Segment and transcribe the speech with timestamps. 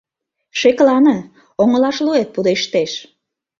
[0.59, 1.17] Шеклане—
[1.61, 2.91] оҥылашлуэт пудештеш!..